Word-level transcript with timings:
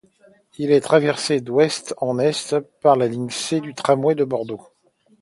Elle 0.57 0.71
est 0.71 0.81
traversée 0.81 1.41
d'ouest 1.41 1.93
en 1.97 2.17
est 2.17 2.55
par 2.81 2.95
la 2.95 3.07
ligne 3.07 3.29
C 3.29 3.59
du 3.61 3.75
tramway 3.75 4.15
de 4.15 4.23
Bordeaux. 4.23 4.67